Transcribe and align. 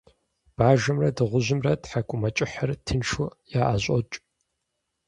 Бажэмрэ 0.57 1.09
дыгъужьымрэ 1.15 1.73
тхьэкIумэкIыхьыр 1.81 2.71
тыншу 2.85 3.25
яIэщIокI. 3.61 4.17